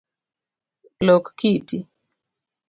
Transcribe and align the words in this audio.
Lok 1.05 1.25
kiti 1.37 1.79